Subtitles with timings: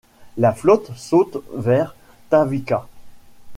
[0.35, 1.93] La flotte saute vers
[2.31, 2.87] Tavika.